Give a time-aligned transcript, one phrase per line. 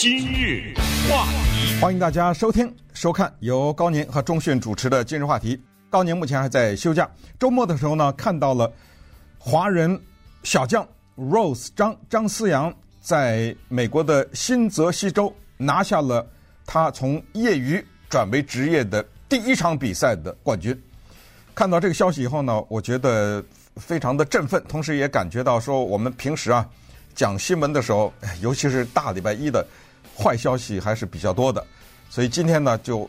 [0.00, 0.72] 今日
[1.10, 5.56] 话题，欢迎大家收听、收看由高宁和钟讯主持的《今日话题》。
[5.90, 8.72] 高宁目前还在休假，周末的时候呢，看到了
[9.40, 10.00] 华人
[10.44, 16.24] 小将 Rose 张张思扬在美国的新泽西州拿下了
[16.64, 20.80] 他从业余转为职业的第一场比赛的冠军。
[21.56, 23.44] 看到这个消息以后呢，我觉得
[23.74, 26.64] 非常的振奋，同时也感觉到说，我们平时啊
[27.16, 29.66] 讲新闻的时候，尤其是大礼拜一的。
[30.18, 31.64] 坏消息还是比较多的，
[32.10, 33.08] 所以今天呢，就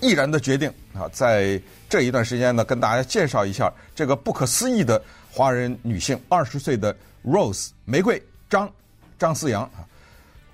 [0.00, 1.60] 毅然的决定啊，在
[1.90, 8.72] 这一段时间呢，跟大家介绍一下这个不可思议的华人女性，二十岁的 Rose 玫瑰张
[9.18, 9.84] 张思阳啊。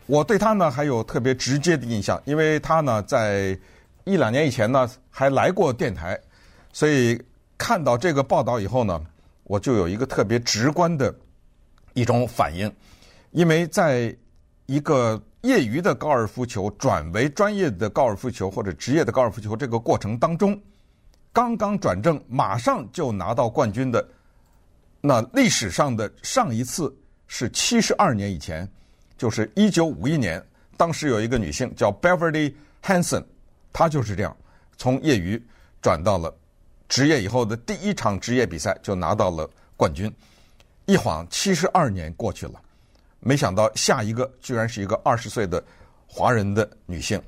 [0.07, 3.57] 我对她呢还有特别直接的印象，因为她呢在
[4.03, 6.21] 一两年以前呢还来过电台，
[6.73, 7.23] 所以
[7.57, 9.01] 看到这个报道以后呢，
[9.45, 11.15] 我就有一个特别直观的
[11.93, 12.69] 一种反应，
[13.31, 14.13] 因为在
[14.67, 15.23] 一个。
[15.45, 20.59] 业余的高尔夫球转为专业的高尔夫球或者职业的高尔夫球这个过程当中，
[21.35, 24.09] 刚刚转正，马上就拿到冠军的，
[25.03, 26.91] 那历史上的上一次
[27.27, 28.67] 是七十二年以前，
[29.19, 30.43] 就是一九五一年，
[30.79, 33.23] 当时有一个女性叫 Beverly Hanson，
[33.71, 34.35] 她就是这样
[34.79, 35.41] 从业余
[35.83, 36.35] 转到了
[36.89, 40.11] 职业以后的第一场职业比赛就拿到了冠军，
[40.87, 42.55] 一晃七十二年过去了。
[43.25, 45.63] 没想到下一个居然是一个二十岁的
[46.07, 47.21] 华人的女性。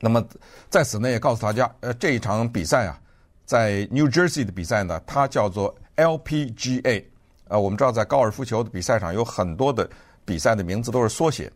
[0.00, 0.22] 那么
[0.68, 3.00] 在此呢，也告诉大家，呃，这一场比赛啊，
[3.46, 7.04] 在 New Jersey 的比赛呢，它叫做 LPGA。
[7.48, 9.88] 呃，我们知道在高尔夫球的比赛上有很多的
[10.24, 11.50] 比赛的名字都是缩写。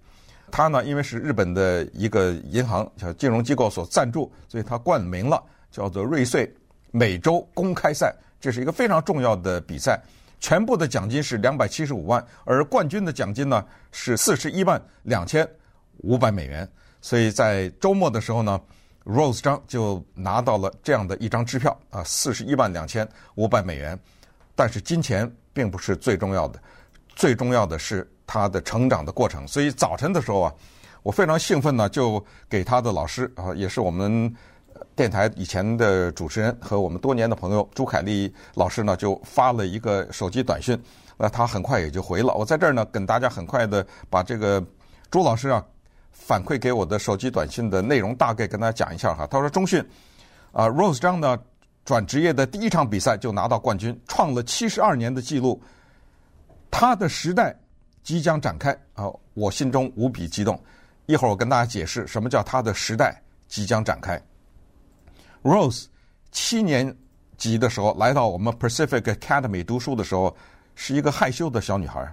[0.51, 6.51] 它呢，因为是日本的一个银行叫金融机构所赞助，所以它冠名了叫做瑞穗
[6.91, 8.15] 美洲公开赛。
[8.41, 10.01] 这是一个非常重要的比赛。
[10.41, 15.49] 全部的奖金是两百七十五万，而冠军的奖金呢是四十一万两千
[15.99, 16.69] 五百美元。
[17.01, 18.61] 所以在周末的时候呢
[19.05, 23.99] ，Rose 张就拿到了这样的一张支票啊，四十一万两千五百美元。
[24.55, 26.61] 但是金钱并不是最重要的，
[27.15, 29.47] 最重要的是他的成长的过程。
[29.47, 30.55] 所以早晨的时候啊，
[31.03, 34.35] 我非常兴奋呢，就给他的老师啊，也是我们。
[34.95, 40.81] 电台以前的主持人和我们多年的朋友朱凯丽老师呢，就发了一个手机短讯，
[41.17, 42.35] 那他很快也就回了。
[42.35, 44.65] 我在这儿呢，跟大家很快的把这个
[45.11, 45.65] 朱老师啊
[46.13, 49.27] 反馈给我的手机短信的内容大概跟大家讲一下哈。
[49.27, 49.83] 他说：“中讯
[50.53, 51.39] 啊，Rose 张呢
[51.85, 55.63] 转职业的第一场比赛就拿到冠军，创了七十二年的记录，
[56.71, 57.57] 他的时代
[58.03, 59.05] 即将展开啊！
[59.35, 60.61] 我心中无比激动。
[61.07, 64.21] 一会儿我跟大家解释什么叫他的时代即将展开。”
[65.43, 65.87] Rose
[66.33, 66.95] 七年
[67.37, 70.37] 级的时候来到我们 Pacific Academy 读书的时候，
[70.75, 72.13] 是一个害羞的小女孩。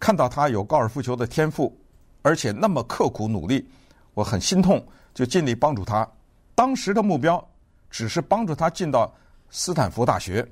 [0.00, 1.74] 看到她有高尔夫球的天赋，
[2.22, 3.66] 而且那么刻苦努力，
[4.12, 4.84] 我很心痛，
[5.14, 6.06] 就尽力帮助她。
[6.54, 7.42] 当时的目标
[7.88, 9.12] 只是帮助她进到
[9.50, 10.46] 斯坦福大学。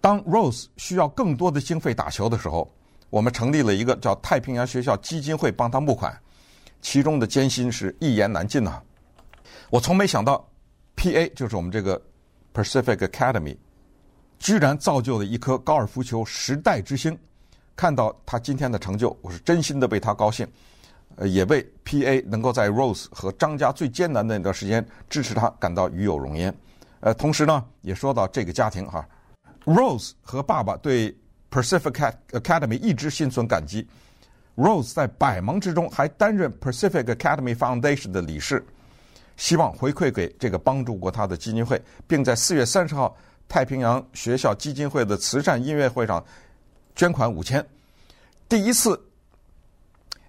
[0.00, 2.72] 当 Rose 需要更多的经费打球的时候，
[3.10, 6.16] 我们成立了一个叫太平洋学校基金会帮她募款，
[6.80, 8.80] 其中的艰辛是一言难尽呐。
[9.70, 10.48] 我从没想到。
[11.04, 11.28] P.A.
[11.36, 12.00] 就是我们这个
[12.54, 13.54] Pacific Academy，
[14.38, 17.14] 居然造就了一颗高尔夫球时代之星。
[17.76, 20.48] 看到他今天的成就，我是真心的为他高兴，
[21.16, 22.22] 呃，也为 P.A.
[22.22, 26.54] 能够在 Rose 和张家最艰难的那段时间支持他感到与有荣焉。
[27.00, 29.06] 呃，同时呢，也说到这个家庭哈
[29.66, 31.14] ，Rose 和爸爸对
[31.50, 33.86] Pacific Academy 一直心存感激。
[34.56, 38.64] Rose 在百忙之中还担任 Pacific Academy Foundation 的理事。
[39.36, 43.16] 希望回馈给这个帮助过他的基金会，并在四月三十号
[43.48, 46.24] 太平洋学校基金会的慈善音乐会上
[46.94, 47.64] 捐款五千。
[48.48, 49.00] 第一次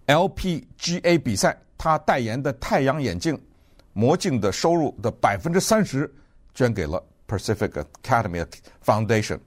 [0.08, 3.40] LPGA 比赛，他代言的太阳眼镜、
[3.94, 6.12] 魔镜的收入的百分之三十
[6.54, 8.46] 捐给了 Pacific Academy
[8.84, 9.40] Foundation，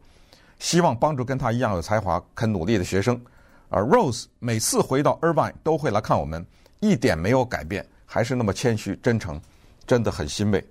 [0.59, 3.21] 希望帮助跟他一样有才华、肯努力的学生。
[3.69, 6.47] 而 Rose 每次回到 Irvine 都会来看我们，
[6.81, 7.87] 一点没有改变。
[8.10, 9.39] 还是那么谦虚真诚，
[9.87, 10.66] 真的很欣慰。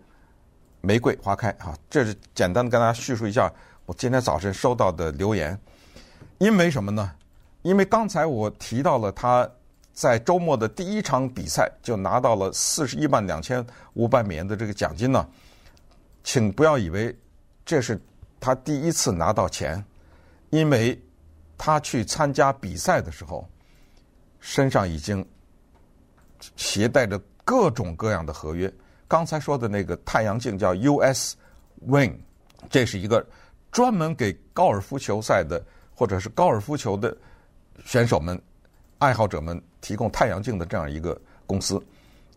[0.81, 3.51] 玫瑰花开哈，这是简单的跟大家叙述一下
[3.86, 5.57] 我今天早晨收到的留言。
[6.39, 7.12] 因为什么呢？
[7.62, 9.48] 因为刚才我提到了他
[9.94, 13.63] 在周末的第一场比赛就拿到了四十一万两千
[13.94, 15.28] 五百美元的这个奖金呢。
[16.24, 17.16] 请不要以为
[17.63, 18.01] 这是
[18.40, 19.83] 他第一次拿到钱，
[20.50, 21.00] 因为
[21.56, 23.48] 他去参加比赛的时候
[24.40, 25.24] 身上已经。
[26.56, 28.72] 携带着各种各样的合约。
[29.07, 31.36] 刚才说的那个太阳镜叫 US
[31.88, 32.13] Wing，
[32.69, 33.25] 这是一个
[33.72, 35.63] 专门给高尔夫球赛的
[35.95, 37.16] 或者是高尔夫球的
[37.86, 38.39] 选手们、
[38.98, 41.81] 爱好者们提供太阳镜的这样一个公司，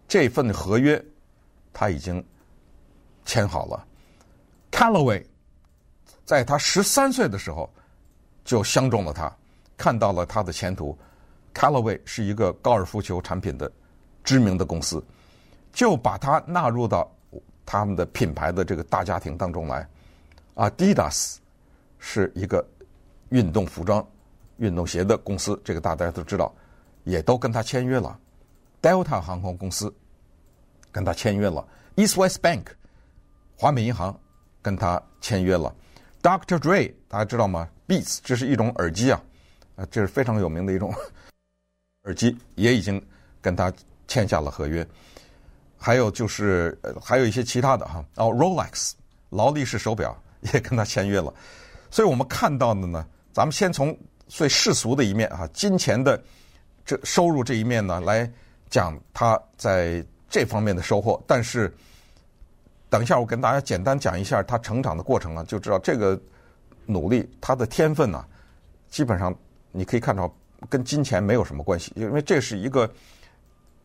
[0.07, 1.03] 这份合约
[1.73, 2.25] 他已经
[3.25, 3.87] 签好了。
[4.71, 5.25] Callaway
[6.25, 7.69] 在他十三岁的时候
[8.45, 9.35] 就相中了他，
[9.77, 10.97] 看到了他的前途。
[11.53, 13.71] Callaway 是一个高尔夫球产品的
[14.31, 15.03] 知名的公司，
[15.73, 17.11] 就把它纳入到
[17.67, 19.85] 他们的品牌的这个大家庭当中来。
[20.55, 21.39] Adidas
[21.99, 22.65] 是一个
[23.31, 24.07] 运动服装、
[24.59, 26.55] 运动鞋的公司，这个大家都知道，
[27.03, 28.17] 也都跟他签约了。
[28.81, 29.93] Delta 航空公司
[30.93, 31.67] 跟他签约了
[31.97, 32.67] ，East West Bank
[33.57, 34.17] 华美银行
[34.63, 35.75] 跟他签约了
[36.23, 36.57] ，Dr.
[36.61, 39.21] Dre 大家知道吗？Beats 这是一种耳机啊，
[39.75, 40.95] 啊，这是非常有名的一种。
[42.05, 43.05] 耳机也已经
[43.41, 43.73] 跟他
[44.11, 44.85] 签下了合约，
[45.79, 48.05] 还有就是还有一些其他的哈。
[48.17, 48.91] 哦，Rolex
[49.29, 50.21] 劳力士手表
[50.53, 51.33] 也跟他签约了，
[51.93, 53.97] 所以我们看到的呢，咱们先从
[54.27, 56.21] 最世俗的一面啊，金钱的
[56.85, 58.29] 这收入这一面呢来
[58.69, 61.73] 讲他在这方面的收获，但是
[62.89, 66.21] 等一下我跟大家简单讲一下他成长的过程啊，就知道这个
[66.85, 68.25] 努力他的天分呢，
[68.91, 69.33] 基本上
[69.71, 70.29] 你可以看到。
[70.69, 72.87] 跟金钱没有什么关系，因为这是一个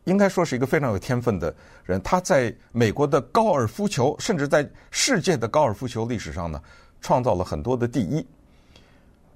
[0.05, 1.53] 应该说是一个非常有天分的
[1.83, 2.01] 人。
[2.01, 6.59] 他在美国的高尔夫球，甚至在世界的高尔夫球历史上呢，
[7.01, 8.25] 创造了很多的第一。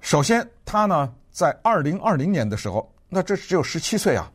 [0.00, 4.32] 首先，他呢在二零二零年的时候，那这只有十七岁啊，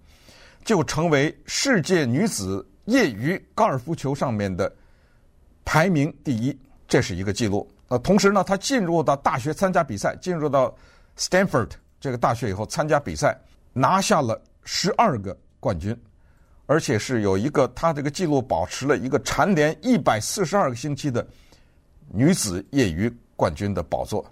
[0.63, 4.71] 就成为世界女子业余高尔夫球上面的
[5.65, 6.57] 排名第一，
[6.87, 7.67] 这是一个记录。
[7.87, 10.75] 呃，同时呢，他进入到大学参加比赛，进入到
[11.17, 11.69] Stanford。
[11.99, 13.35] 这个大学以后参加比赛，
[13.73, 15.97] 拿下了十二个冠军，
[16.65, 21.25] 而且是有一个他这个记录保持了一个蝉联一百四十二个星期的
[22.11, 24.25] 女子业余冠军的宝座，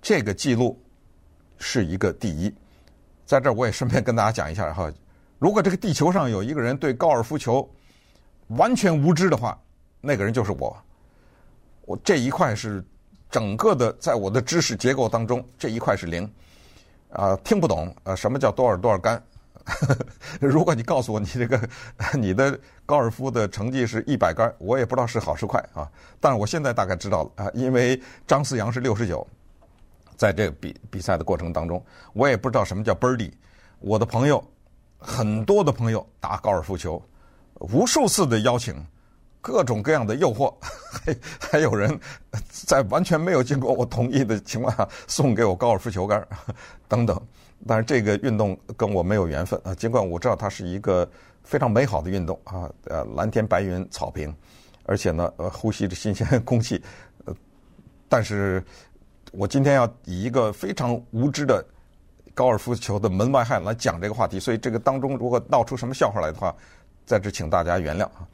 [0.00, 0.80] 这个记录
[1.58, 2.52] 是一个第一。
[3.24, 4.92] 在这儿我也顺便跟大家讲一下哈，
[5.38, 7.68] 如果这个地球上有一个人对高尔夫球
[8.48, 9.58] 完全无知的话，
[10.00, 10.76] 那个人就是我。
[11.84, 12.84] 我这一块是
[13.30, 16.30] 整个的在我的知识结构当中，这一块是零。
[17.10, 19.22] 啊，听不懂啊，什么叫多少多少杆？
[20.40, 21.68] 如果你告诉我你这个
[22.18, 25.88] 你的高尔夫的成绩是一百杆，我也不知道是好是坏啊。
[26.20, 29.26] 但是我现在大概知道了啊，因为张思阳是六十九，
[30.16, 33.32] 在这个比比赛的过程当中，我也不知道什么叫 birdie。
[33.78, 34.42] 我的朋友
[34.98, 37.02] 很多的朋友打高尔夫球，
[37.58, 38.74] 无数次的邀请。
[39.44, 40.54] 各种各样的诱惑，
[40.88, 41.16] 还
[41.50, 41.98] 还有人
[42.48, 46.24] 在完全没有经过我同意的情况下送给我高尔夫球杆
[46.86, 47.20] 等等。
[47.66, 51.08] 但是这个运动跟我没有缘分啊，尽管我知道它是一个
[51.44, 54.34] 非常美好的运动啊，呃，蓝天白云草坪，
[54.84, 56.82] 而且呢，呃，呼吸着新鲜空气。
[57.24, 57.34] 呃，
[58.08, 58.62] 但是
[59.32, 61.64] 我今天要以一个非常无知的
[62.34, 66.54] 高尔夫球的门外汉来讲这个话题，所以这个当中如果闹出什么笑话来的话，
[67.04, 68.26] 在这请大家原谅啊。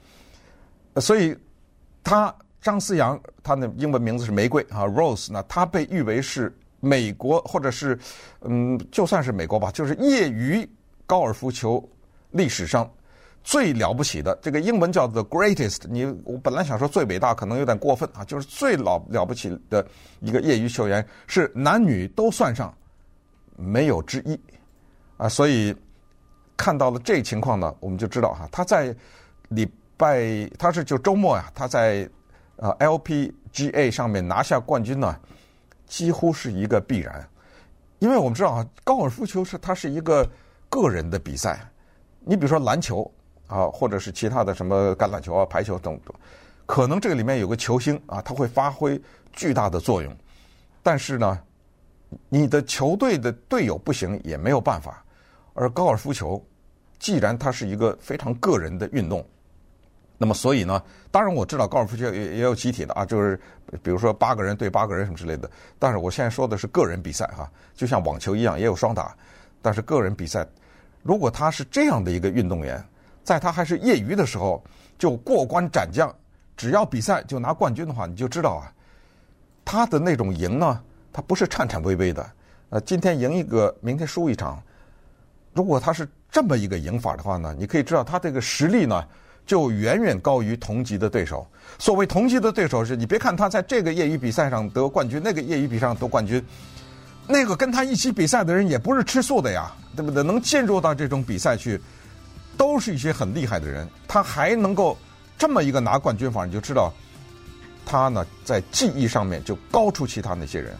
[1.00, 1.36] 所以，
[2.02, 7.98] 他张思扬，他的英文名字是玫瑰啊，Rose 呢，他被誉为是美国或者是
[8.42, 10.68] 嗯，就算是美国吧，就是业余
[11.06, 11.82] 高尔夫球
[12.30, 12.90] 历史上
[13.42, 14.36] 最了不起的。
[14.42, 19.86] 这个英文叫 The Greatest，你我本来想说最伟大，可能有点过分啊，就是最老了不起的
[20.20, 22.72] 一个业余球员，是男女都算上，
[23.56, 24.38] 没有之一
[25.16, 25.28] 啊。
[25.28, 25.74] 所以
[26.56, 28.94] 看到了这情况呢，我们就知道哈，他在
[29.48, 29.68] 礼。
[30.00, 32.08] 拜他是就周末呀，他在
[32.54, 35.18] 呃 LPGA 上面拿下冠军呢，
[35.88, 37.26] 几乎是一个必然，
[37.98, 40.28] 因为我们知道啊，高尔夫球是它是一个
[40.68, 41.58] 个人的比赛，
[42.20, 43.10] 你比如说篮球
[43.46, 46.14] 啊，或者是其他的什么橄榄球啊、排球等等，
[46.66, 49.00] 可能这个里面有个球星啊，他会发挥
[49.32, 50.14] 巨大的作用，
[50.82, 51.38] 但是呢，
[52.28, 55.02] 你的球队的队友不行也没有办法，
[55.54, 56.44] 而高尔夫球
[56.98, 59.26] 既然它是一个非常个人的运动。
[60.20, 60.82] 那么，所以呢，
[61.12, 63.40] 当然我知道高尔夫球也也有集体的啊，就是
[63.84, 65.48] 比如说八个人对八个人什么之类的。
[65.78, 69.16] 但是我现在说的是个人比赛哈，就像网球一样也有双打，
[69.62, 70.44] 但是个人比赛，
[71.04, 72.84] 如果他是这样的一个运动员，
[73.22, 74.60] 在他还是业余的时候
[74.98, 76.12] 就过关斩将，
[76.56, 78.66] 只要比赛就拿冠军的话，你就知道啊，
[79.64, 80.82] 他的那种赢呢，
[81.12, 82.28] 他不是颤颤巍巍的，
[82.70, 84.60] 呃，今天赢一个，明天输一场。
[85.54, 89.06] 如果他是这么一个赢法的话呢，你可以知道他这个实力呢。
[89.48, 91.44] 就远远高于同级的对手。
[91.78, 96.44] 所谓同级的对手是，你别看他在这个业余比赛上得冠军，那个业余比赛上得冠军，
[97.26, 100.22] 那个跟他一起比赛的人也不是吃素的呀，对不对？
[100.22, 101.80] 能进入到这种比赛去，
[102.58, 103.88] 都是一些很厉害的人。
[104.06, 104.98] 他还能够
[105.38, 106.92] 这么一个拿冠军法，你就知道
[107.86, 110.76] 他呢在技艺上面就高出其他那些人。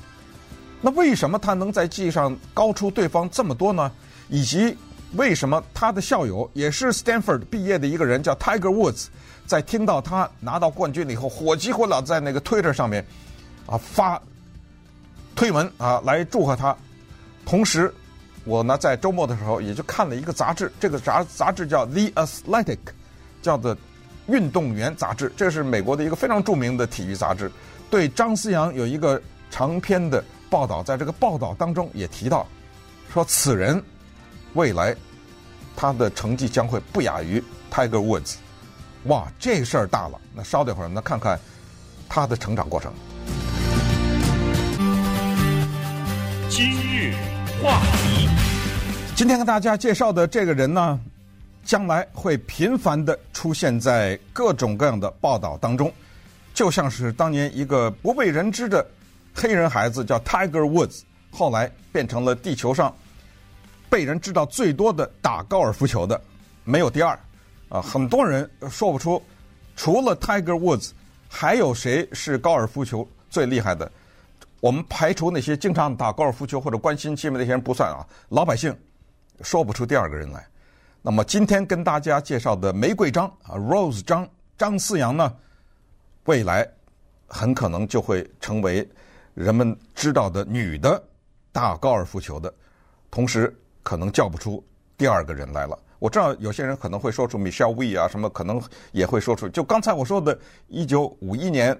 [0.82, 3.90] 那为什么他能在技艺上高出对方这么多呢？
[4.28, 4.76] 以及
[5.16, 9.06] 为什么他的校友也是 Stanford 毕业的一个人叫 Tiger Woods，
[9.46, 13.02] 在听到他拿到冠军了以后，火急火燎在那个 Twitter 上面
[13.64, 14.20] 啊发
[15.34, 16.76] 推文啊来祝贺他。
[17.46, 17.90] 同时，
[18.44, 22.78] 我呢在周末的时候也就看了一个杂志，这个杂杂志叫 The Athletic，
[23.40, 23.74] 叫做
[24.26, 27.50] 《运动员杂志》，这是美国的一个非常著名的体育杂志。
[27.88, 29.18] 对张思扬有一个
[29.50, 32.46] 长篇的报道，在这个报道当中也提到，
[33.10, 33.82] 说此人。
[34.54, 34.94] 未来，
[35.76, 38.36] 他的成绩将会不亚于 Tiger Woods。
[39.04, 40.18] 哇，这事儿大了！
[40.34, 41.38] 那稍等会儿，那看看
[42.08, 42.92] 他的成长过程。
[46.48, 47.14] 今日
[47.62, 48.28] 话题，
[49.14, 50.98] 今天跟大家介绍的这个人呢，
[51.64, 55.92] 将来会频繁的出现在各种各样的报道当中，
[56.52, 58.84] 就像是当年一个不为人知的
[59.32, 62.92] 黑人孩子叫 Tiger Woods，后来变成了地球上。
[63.90, 66.20] 被人知道最多的打高尔夫球的，
[66.64, 67.18] 没有第二，
[67.68, 69.22] 啊，很多人说不出，
[69.76, 70.90] 除了 Tiger Woods，
[71.28, 73.90] 还有谁是高尔夫球最厉害的？
[74.60, 78.76] 我们排除那些经常打高尔夫球或者关心新闻那些人不算啊，老百姓
[79.42, 80.46] 说不出第二个人来。
[81.00, 84.28] 那么今天跟大家介绍的玫瑰张啊，Rose 张
[84.58, 85.34] 张思扬呢，
[86.24, 86.68] 未来
[87.26, 88.86] 很可能就会成为
[89.34, 91.02] 人们知道的女的
[91.52, 92.52] 打高尔夫球的，
[93.10, 93.56] 同时。
[93.82, 94.62] 可能叫不出
[94.96, 95.78] 第二个人来了。
[95.98, 99.48] 我知道有些人可能会说出 Michelle Wie 啊，什么可能也会说出。
[99.48, 101.76] 就刚才我说的，一九五一年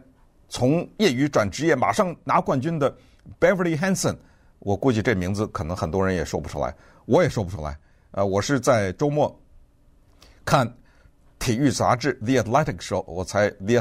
[0.48, 2.92] 从业余转职业，马上拿冠军的
[3.38, 4.16] Beverly Hanson，
[4.58, 6.74] 我估计这名字可能很多人也说不出来，
[7.06, 7.78] 我也说不出来。
[8.10, 9.38] 呃，我是在周末
[10.44, 10.72] 看
[11.38, 13.80] 体育杂志 The Athletic 的时候，我才 The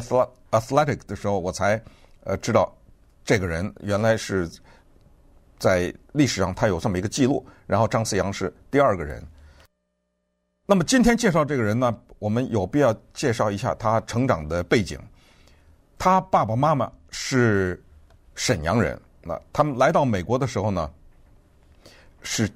[0.51, 1.81] Athletic 的时候，我才
[2.23, 2.71] 呃知道
[3.25, 4.49] 这个人原来是。
[5.59, 7.43] 在历史上，他有这么一个记录。
[7.67, 9.23] 然后张思阳是第二个人。
[10.65, 14.99] 那么今天介绍这个人呢，我们有必要介绍一下他成长的背景。
[15.99, 17.79] 他爸爸妈妈是
[18.33, 18.99] 沈阳人。
[19.21, 20.89] 那他们来到美国的时候呢，
[22.23, 22.49] 是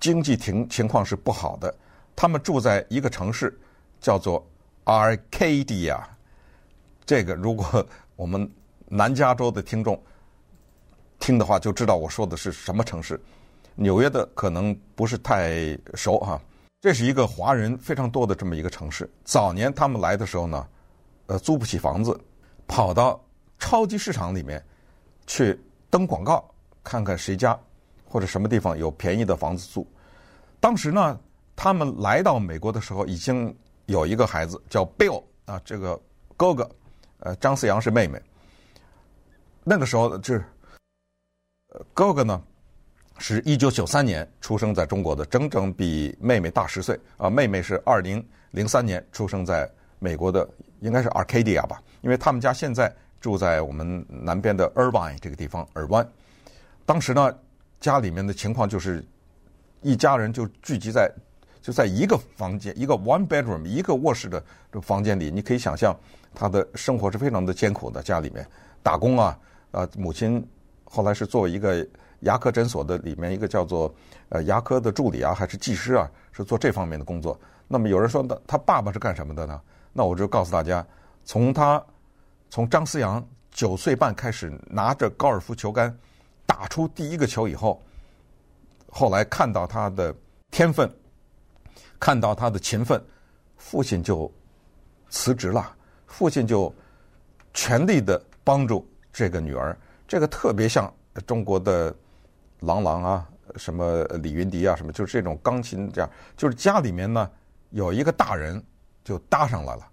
[0.00, 1.74] 经济情情况是不好的。
[2.14, 3.58] 他们住在一个城市
[4.00, 4.46] 叫做
[4.84, 6.00] Arcadia。
[7.04, 8.50] 这个如果我们
[8.86, 10.00] 南加州的听众。
[11.18, 13.18] 听的话就知道我说的是什么城市，
[13.76, 16.40] 纽约的可能不是太熟哈。
[16.80, 19.08] 这是一个华人非常多的这么一个城市。
[19.24, 20.66] 早年他们来的时候呢，
[21.26, 22.18] 呃，租不起房子，
[22.66, 23.22] 跑到
[23.58, 24.64] 超级市场里面
[25.26, 25.58] 去
[25.90, 26.44] 登广告，
[26.82, 27.58] 看看谁家
[28.04, 29.86] 或者什么地方有便宜的房子租。
[30.58, 31.20] 当时呢，
[31.54, 33.54] 他们来到美国的时候，已经
[33.86, 36.00] 有一个孩子叫 Bill 啊，这个
[36.36, 36.70] 哥哥，
[37.18, 38.20] 呃，张思阳是妹妹。
[39.64, 40.44] 那个时候就是。
[41.92, 42.42] 哥哥呢，
[43.18, 47.30] 是一九九三年出生在中国的，整整比妹妹大十岁啊。
[47.30, 49.68] 妹妹是二零零三年出生在
[49.98, 50.48] 美国的，
[50.80, 56.06] 应该是 Arcadia 吧，因为他们家现在住在我们南边的 Irvine 这个地方，尔湾。
[56.84, 57.34] 当时呢，
[57.80, 59.04] 家里面的情况就是
[59.82, 61.10] 一家人就聚集在
[61.62, 65.94] 就在一个房间，一个 one bedroom 一个卧室的这房间里，你可以想象
[66.34, 68.02] 他的生活是非常的艰苦的。
[68.02, 68.46] 家里面
[68.82, 69.38] 打工啊，
[69.70, 70.46] 啊，母亲。
[70.88, 71.84] 后来是作为一个
[72.20, 73.94] 牙科诊所的里面一个叫做
[74.28, 77.38] 呃牙科的助理啊，还是技师啊，是做这方面的工作。
[77.68, 79.60] 那么有人说，他他爸爸是干什么的呢？
[79.92, 80.86] 那我就告诉大家，
[81.24, 81.84] 从他
[82.48, 85.96] 从张思阳九岁半开始拿着高尔夫球杆
[86.46, 87.82] 打出第一个球以后，
[88.88, 90.14] 后来看到他的
[90.50, 90.90] 天分，
[91.98, 93.02] 看到他的勤奋，
[93.56, 94.32] 父亲就
[95.08, 95.74] 辞职了，
[96.06, 96.72] 父亲就
[97.52, 99.76] 全力的帮助这个女儿。
[100.06, 100.92] 这个特别像
[101.26, 101.92] 中国的
[102.60, 107.30] 郎朗啊，什么李云迪啊，什么就是这种钢琴这样，就是家里面呢
[107.70, 108.62] 有一个大人
[109.04, 109.86] 就搭上来了。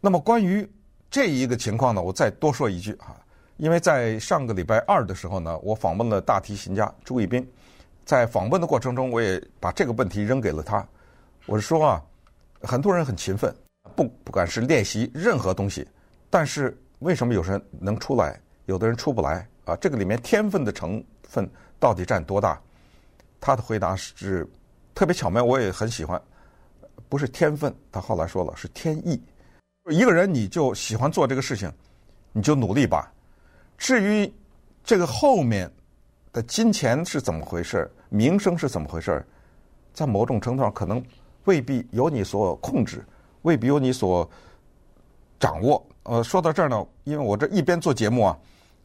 [0.00, 0.68] 那么关于
[1.10, 3.16] 这一个情况呢，我再多说一句啊，
[3.56, 7.46] 因为在上个礼拜二的时候呢，我访问了大提琴家朱一斌，
[8.04, 10.86] 在访问的过程中，我也把这个问题扔给了他。
[11.46, 12.02] 我是说啊，
[12.62, 13.54] 很多人很勤奋，
[13.96, 15.86] 不不管是练习任何东西，
[16.30, 18.40] 但是为什么有人能出来？
[18.66, 21.48] 有的人出不来啊，这个里面天分的成分
[21.78, 22.60] 到底占多大？
[23.40, 24.46] 他的回答是
[24.94, 26.20] 特别巧妙，我也很喜欢。
[27.08, 29.20] 不是天分，他后来说了是天意。
[29.90, 31.72] 一个人你就喜欢做这个事情，
[32.32, 33.12] 你就努力吧。
[33.78, 34.30] 至于
[34.84, 35.70] 这个后面
[36.32, 39.24] 的金钱是怎么回事，名声是怎么回事，
[39.94, 41.02] 在某种程度上可能
[41.44, 43.04] 未必由你所控制，
[43.42, 44.28] 未必由你所
[45.38, 45.82] 掌握。
[46.02, 48.38] 呃，说到这儿呢，因为我这一边做节目啊。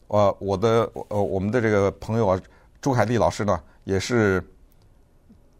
[0.08, 2.40] 呃，我的呃，我们的这个朋友啊，
[2.84, 4.46] 朱凯丽老师呢，也是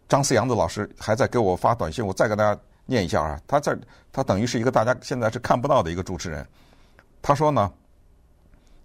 [0.07, 3.41] 张思阳的老师还在给我发短信，我再给大家念一下啊。
[3.47, 3.75] 他这
[4.13, 6.47] 他等于是一个大家现在是看不到的一个主持人。
[7.23, 7.73] 他说呢，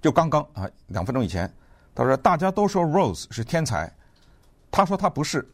[0.02, 1.54] 就刚刚啊两分钟以前，
[1.94, 3.94] 他说大家都说 Rose 是天才，
[4.72, 5.46] 他说他不是，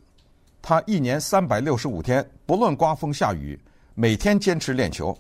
[0.62, 3.60] 他一年三百六十五天，不论刮风下雨，
[3.96, 5.18] 每天坚持练球。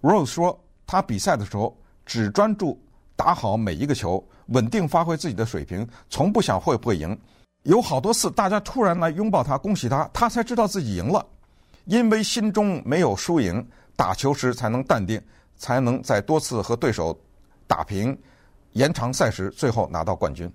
[0.00, 1.76] Rose 说他比赛的时候
[2.06, 2.82] 只专注
[3.14, 7.18] 打好每一个球，稳定发挥自己的水平，从不想会不会赢。
[7.64, 11.26] 有好多次，大家突然来拥抱他，恭喜他，他才知道自己赢了。
[11.86, 15.20] 因为心中没有输赢，打球时才能淡定，
[15.56, 17.18] 才能在多次和对手
[17.66, 18.16] 打平、
[18.72, 20.48] 延长赛时最后拿到冠军。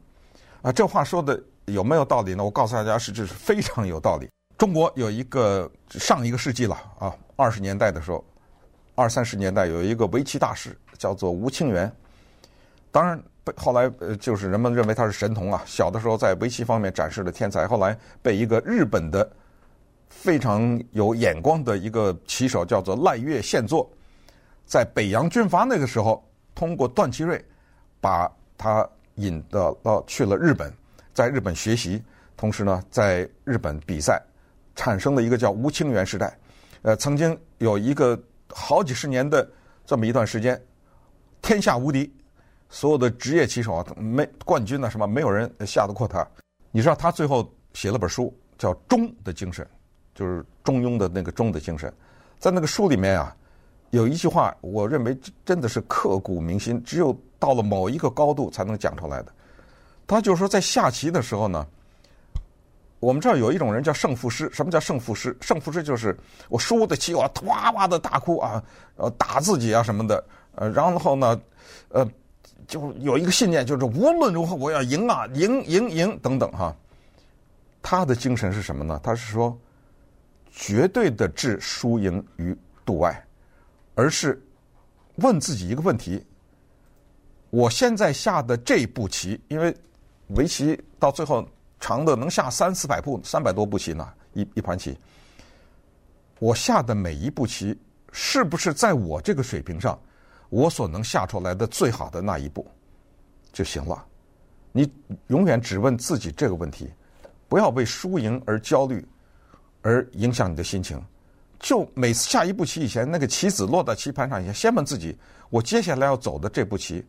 [0.62, 2.44] 啊，这话说的有没有道理呢？
[2.44, 4.30] 我告诉大家，是这是非常有道理。
[4.58, 8.24] 中国有一个上一个世纪了啊，二十年代的时候，
[8.96, 11.92] 二三十年代有一个围棋大师叫做吴清源，
[12.90, 13.22] 当然。
[13.44, 15.62] 被后来呃，就是人们认为他是神童啊。
[15.66, 19.28] 小的时候在围棋方面展示了天才，后来被一个日本的
[20.10, 23.90] 非常有眼光的一个棋手叫做赖月宪作，
[24.66, 27.44] 在北洋军阀那个时候，通过段祺瑞
[28.00, 30.72] 把他引到到去了日本，
[31.14, 32.04] 在日本学习，
[32.38, 34.22] 同时呢，在日本比赛，
[34.76, 36.38] 产生了一个叫吴清源时代。
[36.84, 38.20] 呃，曾经有一个
[38.50, 39.50] 好几十年的
[39.86, 40.62] 这么一段时间，
[41.42, 42.14] 天下无敌。
[42.74, 46.26] 所有的职业棋手啊，没冠军呢，什么没有人下得过他。
[46.72, 49.64] 你知道他最后写了本书，叫《中的精神》，
[50.18, 51.94] 就是中庸的那个中的精神。
[52.40, 53.36] 在那个书里面啊，
[53.90, 59.34] 有一句话，我认为真的是刻骨铭心，只有到了某一个高度才能讲出来的。
[60.08, 61.68] 他就是说，在下棋的时候呢，
[63.02, 64.50] 我们这儿有一种人叫胜负师。
[64.54, 65.36] 什么叫胜负师？
[65.42, 68.64] 胜负师就是我输的棋，我哇哇的大哭啊，
[68.96, 70.24] 呃，打自己啊什么的，
[70.56, 71.38] 呃，然后呢，
[71.90, 72.10] 呃。
[72.68, 76.76] 就有一个信念，就是无论如何我要赢啊，赢赢赢等等哈。
[77.82, 79.00] 他的精神是什么呢？
[79.04, 79.58] 他是说，
[80.52, 83.26] 绝对的置输赢于度外，
[83.96, 84.42] 而是
[85.16, 86.24] 问自己一个问题：
[87.50, 89.76] 我现在下的这步棋，因为
[90.28, 91.48] 围棋到最后
[91.80, 94.98] 长的能下三四百步，三百多步棋呢，一一盘棋。
[96.40, 97.78] 我下的每一步棋，
[98.12, 100.00] 是不是在我这个水平上？
[100.52, 102.68] 我所能下出来的最好的那一步
[103.54, 104.06] 就行了。
[104.74, 104.92] 你
[105.28, 106.92] 永远只问自己这个问题，
[107.48, 109.06] 不要为输赢而焦虑，
[109.82, 111.02] 而影响你的心情。
[111.58, 115.18] 就每次下一步棋以前，那个棋子落到棋盘上以前，先问自己：
[115.50, 117.06] 我接下来要走的这步棋，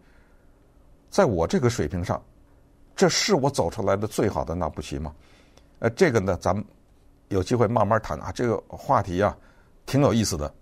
[1.10, 2.22] 在我这个水平上，
[2.94, 5.12] 这是我走出来的最好的那步棋吗？
[5.80, 6.64] 呃，这个呢，咱们
[7.28, 8.30] 有机会慢慢谈啊。
[8.30, 9.36] 这个话题啊，
[9.84, 10.54] 挺有意思的。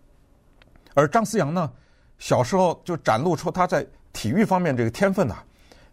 [0.95, 1.71] 而张思阳呢？
[2.20, 5.37] 小时候就展露出他在体育方面这个天分呐，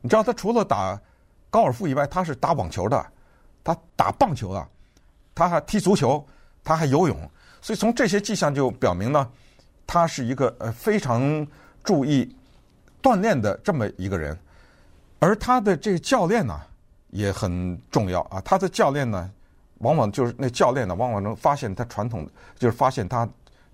[0.02, 1.00] 你知道他除了打
[1.50, 3.04] 高尔夫以外，他是打网球的，
[3.64, 4.68] 他打棒球的，
[5.34, 6.24] 他还踢足球，
[6.66, 7.18] 他还游泳，
[7.62, 9.28] 所以从这些迹象就表明呢，
[9.88, 11.48] 他是一个呃非常
[11.82, 12.36] 注意
[13.02, 14.38] 锻炼的这么一个人，
[15.20, 16.60] 而他的这个教练呢
[17.12, 18.20] 也很重要。
[18.24, 19.32] 啊，他的教练呢
[19.78, 23.28] 往往就是那教练呢往往能发现他传统，就是发现他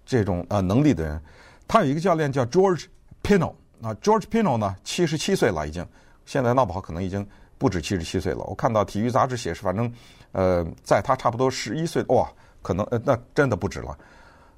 [0.06, 1.20] 这种呃能力的人。
[1.68, 2.86] 他有一个教练叫 George
[3.22, 5.86] Pino 啊，George Pino 呢七十七岁了已经，
[6.26, 8.40] 现在闹不好可能已经不止七十七岁了。
[8.46, 9.92] 我看到体育杂志写是，反正
[10.32, 13.98] 呃，在他差不多十一岁，哇，可能呃那真的不止了。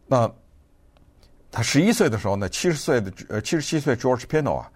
[0.08, 0.30] 那
[1.52, 4.72] 他十一岁的时候呢，七十岁的呃七十七岁 George Pino 啊，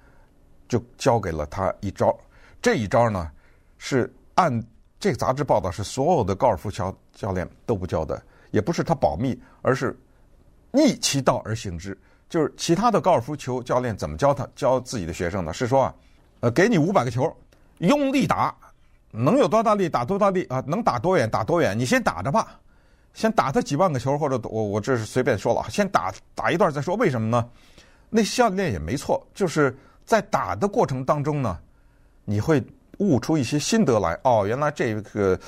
[0.67, 2.17] 就教给了他一招。
[2.61, 3.29] 这一招呢，
[3.77, 4.63] 是按
[4.99, 9.97] 这个杂志报道是所有的高尔夫球教练都不教的，也不是他保密，而是
[10.71, 11.97] 逆其道而行之。
[12.29, 15.51] 就是其他的高尔夫球教练怎么教他教自己的学生呢？
[15.51, 15.95] 是说啊，
[16.41, 17.35] 呃，给你五百个球，
[17.79, 18.55] 用力打，
[19.09, 22.59] 能有多大力打多大力啊，能打多远打多远，你先打着吧，
[23.15, 26.95] 先打他几万个球，或者我我这是随便说了，先打打一段再说。
[26.97, 27.49] 为什么呢？
[28.09, 31.57] 那教练也没错，就是在打的过程当中呢，
[32.25, 32.63] 你会
[32.99, 34.15] 悟出一些心得来。
[34.23, 35.39] 哦，原来这个。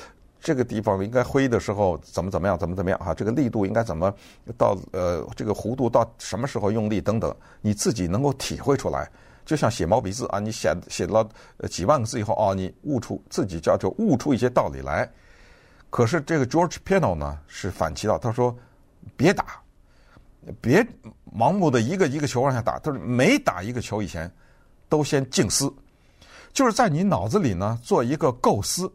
[0.42, 3.14] 这个地方应该挥的时候怎么怎么样，怎么怎么样啊？
[3.14, 4.12] 这个力度应该怎么
[4.58, 9.08] 到呃，这个弧度到什么时候用力等等，你自己能够体会出来。
[9.44, 11.24] 就像写毛笔字啊，你写写了
[11.70, 15.08] 几万个字以后啊，你悟出自己叫做悟出一些道理来。
[15.90, 18.56] 可是这个 George Pino 呢是反其道，他说
[19.16, 19.62] 别打，
[20.60, 20.84] 别
[21.32, 22.80] 盲目的一个一个球往下打。
[22.80, 24.28] 他说每打一个球以前
[24.88, 25.72] 都先静思，
[26.52, 28.92] 就是在你脑子里呢做一个构思。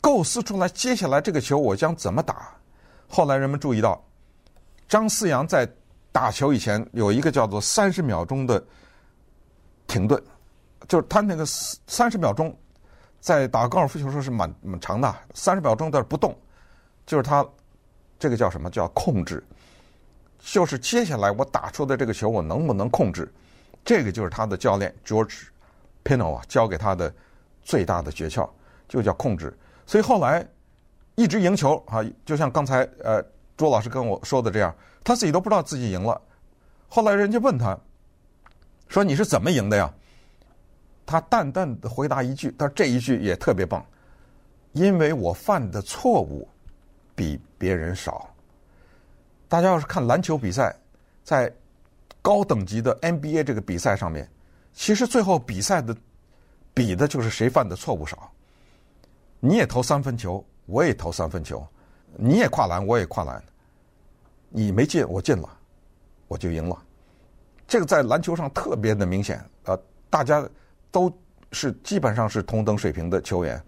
[0.00, 2.50] 构思出来，接下来这个球我将怎么打？
[3.08, 4.02] 后来人们注意到，
[4.88, 5.68] 张思阳在
[6.10, 8.62] 打球以前有一个叫做三十秒钟的
[9.86, 10.20] 停顿，
[10.88, 12.56] 就是他那个三十秒钟
[13.20, 16.36] 在打高尔夫球时候是蛮蛮长的，三十秒钟在不动，
[17.06, 17.46] 就是他
[18.18, 19.44] 这个叫什么叫控制，
[20.40, 23.32] 就是接下来我打出的这个球我能不能控制，
[23.84, 25.42] 这个就是他的教练 George
[26.02, 27.14] Pino 啊教给他的
[27.62, 28.48] 最大的诀窍，
[28.88, 29.56] 就叫控制。
[29.86, 30.46] 所以后来
[31.14, 33.22] 一直赢球啊，就像刚才呃
[33.56, 36.20] 朱老师跟我说的这样，他自己都不知道自己赢了。
[36.88, 37.78] 后来人家问他，
[38.88, 39.92] 说你是怎么赢的呀？
[41.04, 43.84] 他淡淡的回答一句，他说这一句也特别棒，
[44.72, 46.48] 因为我犯的错误
[47.14, 48.28] 比别人少。
[49.48, 50.74] 大家要是看篮球比赛，
[51.24, 51.52] 在
[52.22, 54.26] 高等级的 NBA 这个比赛上面，
[54.72, 55.94] 其实最后比赛的
[56.72, 58.32] 比的就是谁犯的错误少。
[59.44, 61.66] 你也投三分球，我也投三分球，
[62.16, 63.42] 你也跨栏，我也跨栏，
[64.48, 65.48] 你没进，我进了，
[66.28, 66.80] 我就赢了。
[67.66, 69.76] 这个在篮球上特别的明显，呃，
[70.08, 70.48] 大家。
[70.92, 71.10] 都
[71.52, 73.58] 是基本上是同等水平的球员，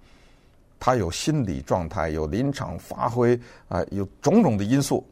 [0.79, 3.35] 他有心理状态，有临场发挥
[3.67, 5.03] 啊，有种种的因素，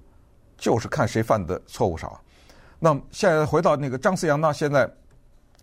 [0.58, 2.20] 就是看谁犯的错误少。
[2.78, 4.52] 那么现在回到那个张思阳呢？
[4.52, 4.86] 现在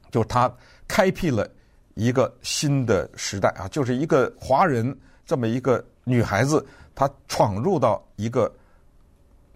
[0.10, 0.52] 就他
[0.88, 1.48] 开辟了
[1.96, 8.52] 一个新的时代啊，就是一个华人这么一个女孩子，她闯入到一个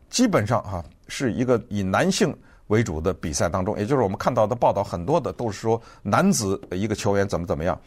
[0.09, 2.35] 基本上啊是一个以男性。
[2.67, 7.79] 为主的比赛当中，也就是我们看到的报道，很多的都是说男子一个球员怎么怎么样，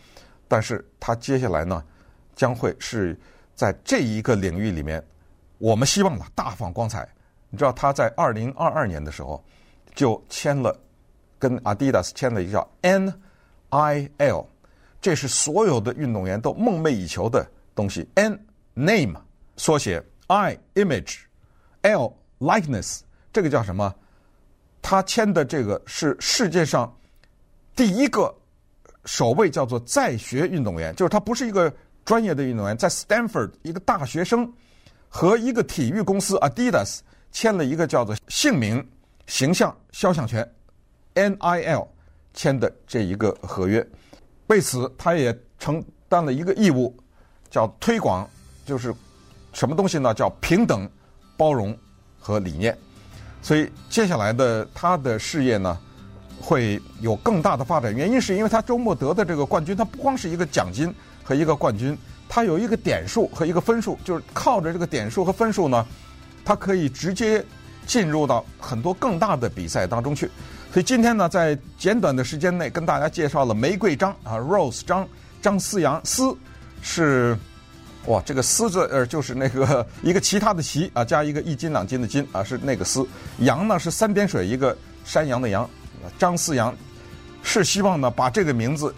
[0.46, 1.82] 但是他接下来呢，
[2.36, 3.18] 将会是
[3.54, 5.02] 在这一个领域里面，
[5.58, 7.08] 我们希望呢大放光彩。
[7.48, 9.42] 你知道他在二零二二年的时候
[9.94, 10.78] 就签了
[11.38, 13.12] 跟 Adidas 签了一个叫 N
[13.76, 14.46] I L，
[15.02, 18.08] 这是所有的运动员都梦寐以求的东西。
[18.14, 18.40] N
[18.72, 19.20] name
[19.58, 23.94] 缩写，I image，L likeness，这个叫什么？
[24.80, 26.90] 他签的这个是世界上
[27.74, 28.34] 第一个
[29.04, 31.70] 首位叫做在学运动员，就是他不是一个
[32.02, 34.50] 专业的运动员，在 Stanford 一个大学生
[35.08, 38.88] 和一个体育公司 Adidas 签了一个叫做姓名
[39.26, 40.50] 形象肖像权
[41.14, 41.86] NIL
[42.36, 43.84] 签的这一个合约，
[44.46, 46.94] 为此他也承担了一个义务，
[47.50, 48.28] 叫推广，
[48.64, 48.94] 就是
[49.52, 50.14] 什么东西呢？
[50.14, 50.88] 叫平等、
[51.36, 51.76] 包容
[52.20, 52.76] 和理念。
[53.42, 55.78] 所以接下来的他的事业呢，
[56.40, 57.94] 会有更大的发展。
[57.94, 60.94] 原因是因为他周末得的这个冠军，他不光是一个奖金
[61.24, 61.96] 和一个冠军，
[62.28, 65.86] 他有一个点数和一个分数，就是靠着这个点数和分数呢，
[66.44, 67.42] 他可以直接
[67.86, 70.30] 进入到很多更大的比赛当中去。
[70.76, 75.08] 所以今天呢，在简短的时间内跟大家介绍了玫瑰张啊，Rose 张
[75.40, 76.36] 张思阳思
[76.82, 77.34] 是。
[78.04, 83.08] 哇，这个“思”字呃，就是那个一个其他的“其”啊，加一个一斤两斤的“斤”啊，是那个“思”。
[83.40, 85.66] 阳呢是三点水一个山羊的“羊”，
[86.18, 86.76] 张思阳
[87.42, 88.94] 是希望呢把这个名字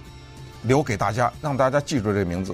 [0.62, 2.53] 留给大家，让大家记住这个名字。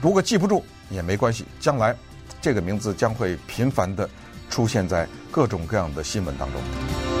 [0.00, 1.96] 如果记不住也没关系，将来
[2.40, 4.10] 这个名字将会频繁地
[4.50, 7.11] 出现在各种各样的新闻当中。